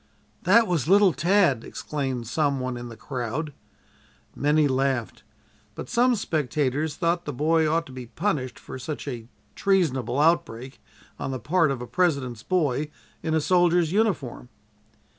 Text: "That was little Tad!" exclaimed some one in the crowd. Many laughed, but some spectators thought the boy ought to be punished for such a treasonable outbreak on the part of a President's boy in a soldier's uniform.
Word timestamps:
"That 0.41 0.65
was 0.65 0.87
little 0.87 1.13
Tad!" 1.13 1.63
exclaimed 1.63 2.25
some 2.25 2.59
one 2.59 2.75
in 2.75 2.89
the 2.89 2.97
crowd. 2.97 3.53
Many 4.35 4.67
laughed, 4.67 5.21
but 5.75 5.89
some 5.89 6.15
spectators 6.15 6.95
thought 6.95 7.25
the 7.25 7.31
boy 7.31 7.69
ought 7.71 7.85
to 7.85 7.91
be 7.91 8.07
punished 8.07 8.57
for 8.57 8.79
such 8.79 9.07
a 9.07 9.27
treasonable 9.53 10.19
outbreak 10.19 10.81
on 11.19 11.29
the 11.29 11.37
part 11.37 11.69
of 11.69 11.83
a 11.83 11.85
President's 11.85 12.41
boy 12.41 12.89
in 13.21 13.35
a 13.35 13.39
soldier's 13.39 13.91
uniform. 13.91 14.49